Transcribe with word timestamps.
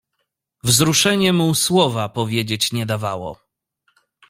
"Wzruszenie 0.63 1.33
mu 1.33 1.55
słowa 1.55 2.09
powiedzieć 2.09 2.71
nie 2.71 2.85
dawało." 2.85 3.37